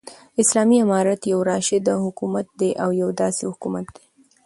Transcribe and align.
ح: 0.03 0.03
اسلامې 0.41 0.77
حكومت 0.87 1.19
يو 1.31 1.39
راشده 1.49 1.93
حكومت 2.05 2.47
دى 2.59 2.69
يو 3.01 3.09
داسي 3.19 3.45
حكومت 3.53 3.85
دى 3.95 4.03